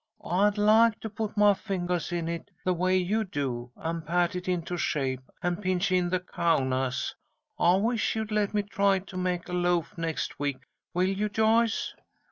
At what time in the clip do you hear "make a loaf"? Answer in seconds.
9.15-9.95